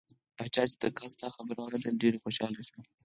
[0.37, 2.79] پاچا چې د قاصد دا خبرې واوریدلې ډېر خوشحاله شو.